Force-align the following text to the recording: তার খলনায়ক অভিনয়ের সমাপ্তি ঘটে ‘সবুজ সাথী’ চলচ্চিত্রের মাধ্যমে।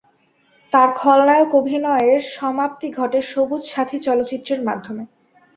তার 0.73 0.89
খলনায়ক 0.95 1.51
অভিনয়ের 1.55 2.21
সমাপ্তি 2.35 2.87
ঘটে 2.91 3.19
‘সবুজ 3.31 3.63
সাথী’ 3.65 3.97
চলচ্চিত্রের 3.99 4.61
মাধ্যমে। 4.63 5.03